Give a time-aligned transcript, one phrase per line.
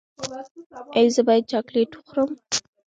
[0.97, 2.29] ایا زه باید چاکلیټ وخورم؟